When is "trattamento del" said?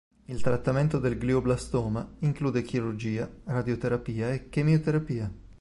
0.41-1.15